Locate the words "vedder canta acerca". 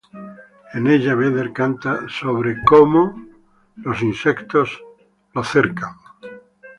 1.13-2.47